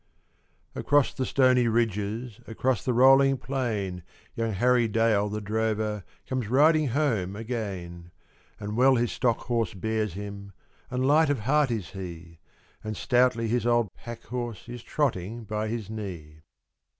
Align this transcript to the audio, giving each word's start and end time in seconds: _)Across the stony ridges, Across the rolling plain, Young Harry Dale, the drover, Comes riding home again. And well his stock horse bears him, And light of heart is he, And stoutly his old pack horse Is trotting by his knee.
_)Across 0.81 1.13
the 1.13 1.27
stony 1.27 1.67
ridges, 1.67 2.41
Across 2.47 2.85
the 2.85 2.91
rolling 2.93 3.37
plain, 3.37 4.01
Young 4.33 4.51
Harry 4.53 4.87
Dale, 4.87 5.29
the 5.29 5.41
drover, 5.41 6.03
Comes 6.27 6.47
riding 6.47 6.87
home 6.87 7.35
again. 7.35 8.09
And 8.59 8.75
well 8.75 8.95
his 8.95 9.11
stock 9.11 9.41
horse 9.41 9.75
bears 9.75 10.13
him, 10.13 10.53
And 10.89 11.05
light 11.07 11.29
of 11.29 11.41
heart 11.41 11.69
is 11.69 11.91
he, 11.91 12.39
And 12.83 12.97
stoutly 12.97 13.47
his 13.47 13.67
old 13.67 13.89
pack 13.93 14.23
horse 14.23 14.67
Is 14.67 14.81
trotting 14.81 15.43
by 15.43 15.67
his 15.67 15.87
knee. 15.87 16.41